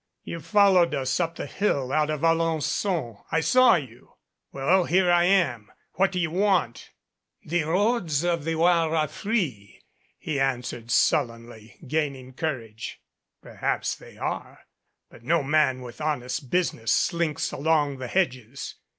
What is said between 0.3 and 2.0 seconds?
followed us up the hill